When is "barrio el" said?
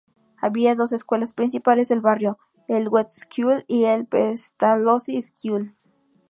2.01-2.89